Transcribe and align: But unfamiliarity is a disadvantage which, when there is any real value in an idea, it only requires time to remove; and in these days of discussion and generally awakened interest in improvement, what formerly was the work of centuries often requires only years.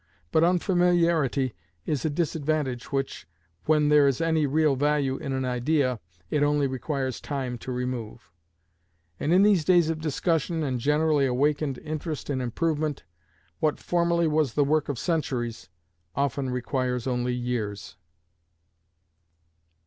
But 0.31 0.43
unfamiliarity 0.43 1.53
is 1.85 2.03
a 2.03 2.09
disadvantage 2.09 2.91
which, 2.91 3.27
when 3.65 3.89
there 3.89 4.07
is 4.07 4.19
any 4.19 4.47
real 4.47 4.75
value 4.75 5.17
in 5.17 5.31
an 5.31 5.45
idea, 5.45 5.99
it 6.31 6.41
only 6.41 6.65
requires 6.65 7.21
time 7.21 7.59
to 7.59 7.71
remove; 7.71 8.31
and 9.19 9.31
in 9.31 9.43
these 9.43 9.63
days 9.63 9.91
of 9.91 10.01
discussion 10.01 10.63
and 10.63 10.79
generally 10.79 11.27
awakened 11.27 11.77
interest 11.77 12.31
in 12.31 12.41
improvement, 12.41 13.03
what 13.59 13.77
formerly 13.77 14.25
was 14.27 14.55
the 14.55 14.63
work 14.63 14.89
of 14.89 14.97
centuries 14.97 15.69
often 16.15 16.49
requires 16.49 17.05
only 17.05 17.35
years. 17.35 17.95